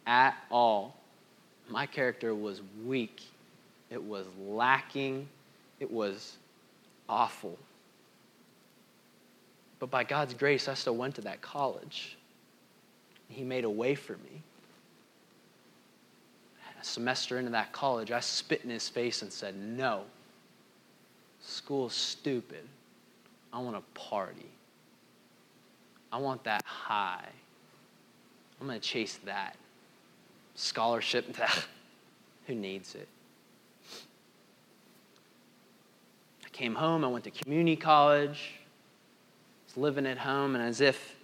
[0.08, 0.97] at all.
[1.69, 3.21] My character was weak,
[3.89, 5.27] it was lacking,
[5.79, 6.38] it was
[7.08, 7.58] awful.
[9.77, 12.17] But by God's grace, I still went to that college.
[13.29, 14.41] He made a way for me.
[16.80, 20.04] A semester into that college, I spit in his face and said, No.
[21.42, 22.68] School's stupid.
[23.52, 24.46] I want to party.
[26.12, 27.28] I want that high.
[28.60, 29.56] I'm going to chase that.
[30.56, 31.36] Scholarship,
[32.48, 33.08] who needs it?
[36.46, 40.82] I came home, I went to community college, I was living at home, and as
[40.82, 41.15] if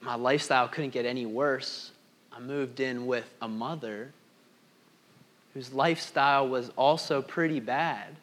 [0.00, 1.90] my lifestyle couldn't get any worse,
[2.36, 4.10] I moved in with a mother
[5.52, 8.16] whose lifestyle was also pretty bad.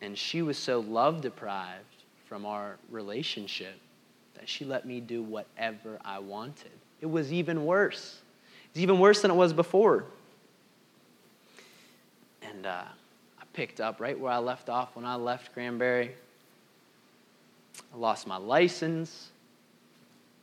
[0.00, 1.84] And she was so love deprived
[2.28, 3.76] from our relationship
[4.34, 6.72] that she let me do whatever I wanted.
[7.00, 8.20] It was even worse.
[8.70, 10.04] It's even worse than it was before.
[12.42, 12.82] And uh,
[13.38, 16.10] I picked up right where I left off when I left Granbury.
[17.92, 19.30] I lost my license.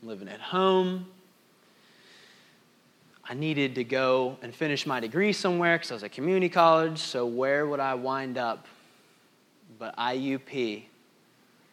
[0.01, 1.05] I'm living at home.
[3.31, 6.97] I needed to go and finish my degree somewhere because I was at community college.
[6.99, 8.65] So, where would I wind up?
[9.79, 10.83] But IUP.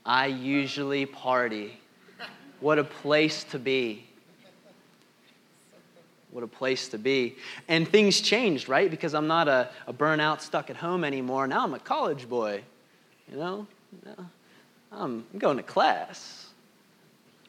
[0.06, 1.80] I usually party.
[2.60, 4.06] What a place to be.
[6.30, 7.34] What a place to be.
[7.66, 8.88] And things changed, right?
[8.88, 11.48] Because I'm not a, a burnout, stuck at home anymore.
[11.48, 12.62] Now I'm a college boy.
[13.28, 13.66] You know?
[14.92, 16.50] I'm going to class.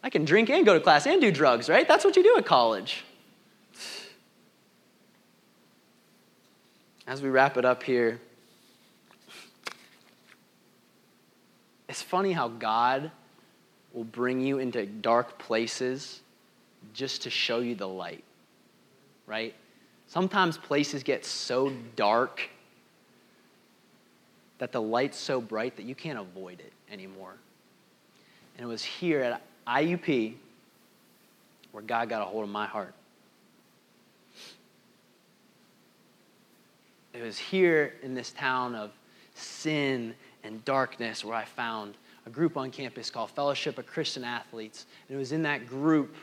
[0.01, 1.87] I can drink and go to class and do drugs, right?
[1.87, 3.03] That's what you do at college.
[7.09, 8.21] As we wrap it up here,
[11.87, 13.09] it's funny how God
[13.93, 16.21] will bring you into dark places
[16.93, 18.23] just to show you the light,
[19.25, 19.55] right?
[20.05, 22.47] Sometimes places get so dark
[24.59, 27.33] that the light's so bright that you can't avoid it anymore.
[28.55, 30.35] And it was here at IUP
[31.71, 32.93] where God got a hold of my heart.
[37.13, 38.91] It was here in this town of
[39.35, 41.95] sin and darkness where I found
[42.25, 44.85] a group on campus called Fellowship of Christian Athletes.
[45.07, 46.15] And it was in that group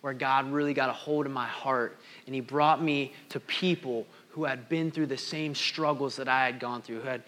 [0.00, 1.98] where God really got a hold of my heart.
[2.26, 6.46] And He brought me to people who had been through the same struggles that I
[6.46, 7.22] had gone through, who had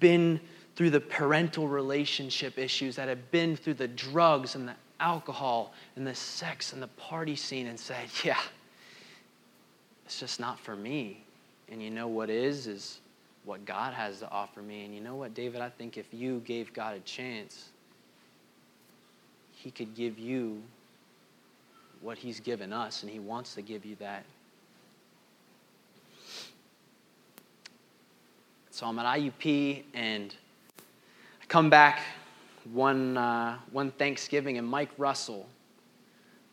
[0.00, 0.40] been
[0.76, 6.06] through the parental relationship issues, that had been through the drugs and the alcohol and
[6.06, 8.40] the sex and the party scene, and said, Yeah,
[10.04, 11.24] it's just not for me.
[11.70, 12.66] And you know what is?
[12.66, 13.00] Is
[13.44, 14.84] what God has to offer me.
[14.84, 15.62] And you know what, David?
[15.62, 17.70] I think if you gave God a chance,
[19.52, 20.62] He could give you
[22.00, 24.24] what He's given us, and He wants to give you that.
[28.70, 30.34] So I'm at IUP, and
[31.42, 32.00] I come back
[32.72, 35.48] one, uh, one Thanksgiving, and Mike Russell,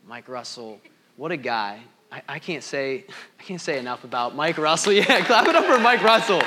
[0.07, 0.80] Mike Russell,
[1.18, 1.82] what a guy.
[2.11, 3.05] I, I, can't say
[3.39, 4.93] I can't say enough about Mike Russell.
[4.93, 6.41] Yeah, clap it up for Mike Russell.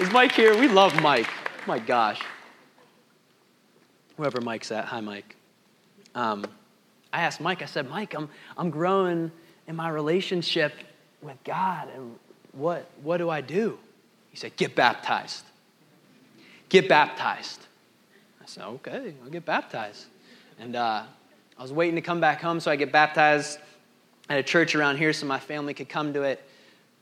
[0.00, 0.56] Is Mike here?
[0.58, 1.28] We love Mike.
[1.28, 2.20] Oh my gosh.
[4.16, 5.36] Whoever Mike's at, hi Mike.
[6.14, 6.44] Um,
[7.12, 9.32] I asked Mike, I said, Mike, I'm, I'm growing
[9.66, 10.72] in my relationship
[11.22, 12.16] with God, and
[12.52, 13.78] what, what do I do?
[14.30, 15.44] He said, Get baptized.
[16.68, 17.66] Get baptized.
[18.40, 20.06] I said, Okay, I'll get baptized.
[20.58, 21.04] And uh,
[21.58, 23.58] I was waiting to come back home, so I get baptized
[24.30, 26.40] at a church around here so my family could come to it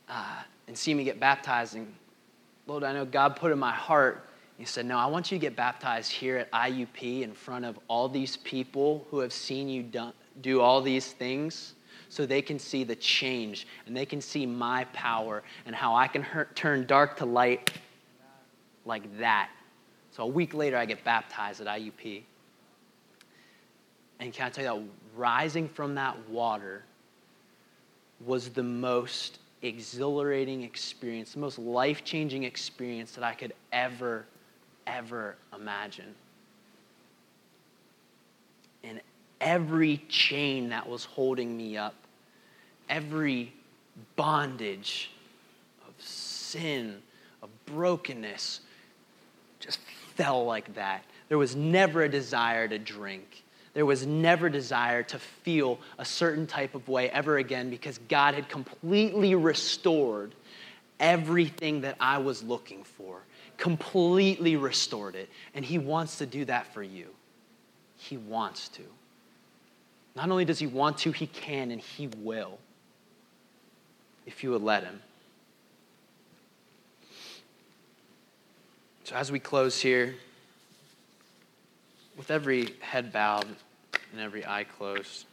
[0.08, 1.76] uh, and see me get baptized.
[1.76, 1.94] And
[2.66, 4.24] Lord, I know God put in my heart.
[4.56, 7.78] He said, No, I want you to get baptized here at IUP in front of
[7.86, 10.10] all these people who have seen you do,
[10.40, 11.74] do all these things
[12.08, 16.08] so they can see the change and they can see my power and how I
[16.08, 17.74] can hurt, turn dark to light
[18.86, 19.50] like that.
[20.12, 22.22] So a week later, I get baptized at IUP.
[24.18, 26.84] And can I tell you that rising from that water
[28.24, 34.26] was the most exhilarating experience, the most life changing experience that I could ever,
[34.86, 36.14] ever imagine.
[38.84, 39.00] And
[39.40, 41.94] every chain that was holding me up,
[42.88, 43.52] every
[44.16, 45.10] bondage
[45.86, 46.96] of sin,
[47.42, 48.60] of brokenness,
[49.60, 49.80] just
[50.14, 51.04] fell like that.
[51.28, 53.42] There was never a desire to drink.
[53.78, 58.34] There was never desire to feel a certain type of way ever again because God
[58.34, 60.34] had completely restored
[60.98, 63.20] everything that I was looking for,
[63.56, 65.28] completely restored it.
[65.54, 67.06] And He wants to do that for you.
[67.96, 68.82] He wants to.
[70.16, 72.58] Not only does He want to, He can and He will
[74.26, 75.00] if you would let Him.
[79.04, 80.16] So, as we close here,
[82.16, 83.46] with every head bowed
[84.12, 85.26] and every eye closed.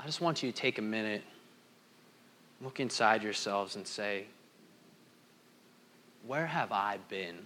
[0.00, 1.22] I just want you to take a minute,
[2.62, 4.26] look inside yourselves, and say,
[6.26, 7.38] Where have I been?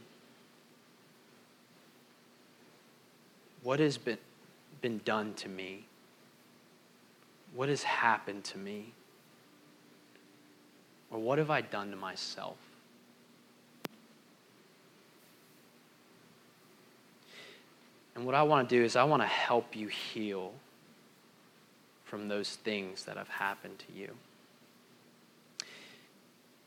[3.62, 4.18] What has been,
[4.80, 5.86] been done to me?
[7.54, 8.92] What has happened to me?
[11.10, 12.56] Or what have I done to myself?
[18.14, 20.52] And what I want to do is, I want to help you heal
[22.04, 24.10] from those things that have happened to you.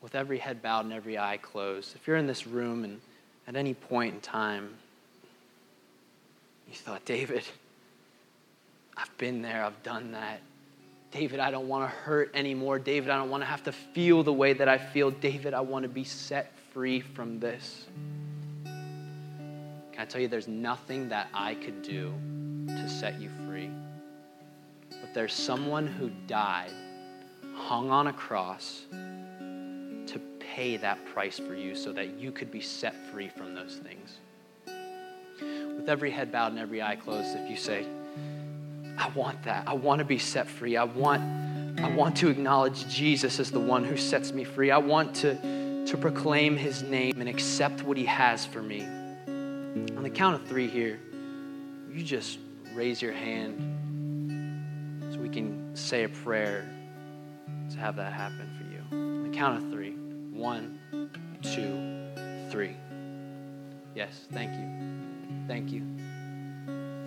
[0.02, 3.00] With every head bowed and every eye closed, if you're in this room and
[3.48, 4.70] at any point in time
[6.68, 7.44] you thought, David,
[8.98, 10.42] I've been there, I've done that.
[11.12, 12.80] David, I don't want to hurt anymore.
[12.80, 15.12] David, I don't want to have to feel the way that I feel.
[15.12, 17.86] David, I want to be set free from this.
[19.96, 22.14] Can I tell you, there's nothing that I could do
[22.68, 23.70] to set you free.
[24.90, 26.74] But there's someone who died,
[27.56, 32.60] hung on a cross, to pay that price for you so that you could be
[32.60, 34.18] set free from those things.
[35.78, 37.86] With every head bowed and every eye closed, if you say,
[38.98, 39.66] I want that.
[39.66, 40.76] I want to be set free.
[40.76, 41.22] I want,
[41.80, 44.72] I want to acknowledge Jesus as the one who sets me free.
[44.72, 48.86] I want to, to proclaim his name and accept what he has for me.
[50.06, 51.00] The count of three here,
[51.92, 52.38] you just
[52.76, 53.58] raise your hand
[55.12, 56.70] so we can say a prayer
[57.72, 58.84] to have that happen for you.
[58.92, 59.94] On the count of three.
[60.32, 60.80] One,
[61.42, 62.76] two, three.
[63.96, 64.70] Yes, thank you.
[65.48, 65.82] Thank you.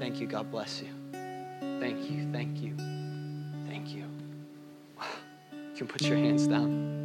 [0.01, 0.27] Thank you.
[0.27, 0.89] God bless you.
[1.79, 2.29] Thank you.
[2.33, 2.75] Thank you.
[3.69, 4.07] Thank you.
[5.53, 6.97] You can put your hands down.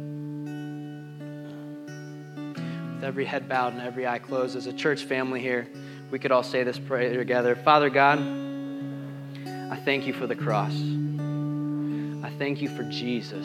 [2.96, 5.68] With every head bowed and every eye closed, as a church family here,
[6.14, 7.56] we could all say this prayer together.
[7.56, 10.72] Father God, I thank you for the cross.
[10.72, 13.44] I thank you for Jesus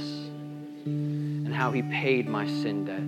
[0.86, 3.02] and how he paid my sin debt.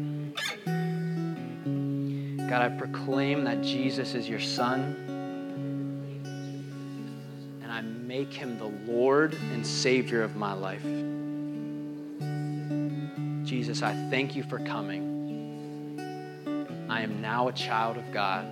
[2.49, 4.95] God, I proclaim that Jesus is your son,
[7.61, 10.81] and I make him the Lord and Savior of my life.
[13.45, 15.99] Jesus, I thank you for coming.
[16.89, 18.47] I am now a child of God.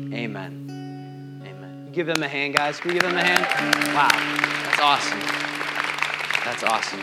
[0.00, 1.42] Amen.
[1.44, 1.88] Amen.
[1.92, 2.78] Give them a hand, guys.
[2.78, 3.42] Can we give them a hand?
[3.94, 4.08] Wow,
[4.64, 5.20] that's awesome.
[6.44, 7.02] That's awesome.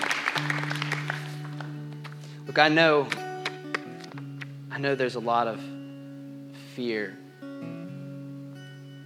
[2.48, 3.08] Look, I know,
[4.72, 5.60] I know there's a lot of
[6.74, 7.18] fear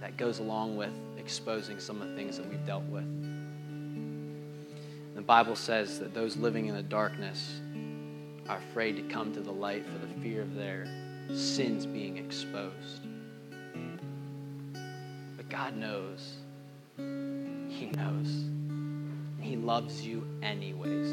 [0.00, 3.04] that goes along with exposing some of the things that we've dealt with.
[5.16, 7.60] The Bible says that those living in the darkness
[8.48, 10.86] are afraid to come to the light for the fear of their
[11.34, 13.06] sins being exposed.
[15.62, 16.36] God knows.
[16.96, 18.46] He knows.
[19.40, 21.08] He loves you anyways.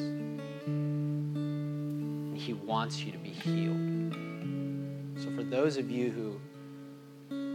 [0.65, 4.15] And He wants you to be healed.
[5.21, 6.39] So, for those of you who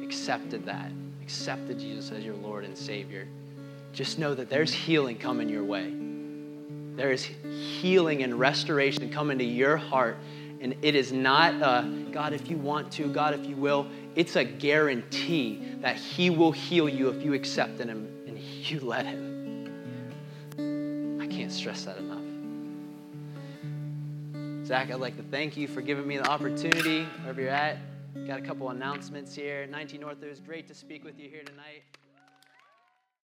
[0.05, 3.27] accepted that, accepted Jesus as your Lord and Savior,
[3.95, 5.95] just know that there's healing coming your way.
[6.95, 10.19] There is healing and restoration coming to your heart.
[10.61, 11.59] And it is not,
[12.13, 13.87] God, if you want to, God, if you will.
[14.15, 18.81] It's a guarantee that He will heal you if you accept in Him and you
[18.81, 19.73] let Him.
[21.21, 22.19] I can't stress that enough.
[24.67, 27.79] Zach, I'd like to thank you for giving me the opportunity, wherever you're at.
[28.27, 29.67] Got a couple announcements here.
[29.67, 31.83] 19 North, it was great to speak with you here tonight.